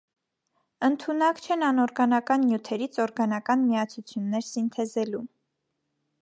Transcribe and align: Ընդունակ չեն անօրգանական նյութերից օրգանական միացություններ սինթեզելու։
Ընդունակ 0.87 1.41
չեն 1.43 1.65
անօրգանական 1.67 2.43
նյութերից 2.45 2.97
օրգանական 3.05 3.67
միացություններ 3.67 4.49
սինթեզելու։ 4.49 5.23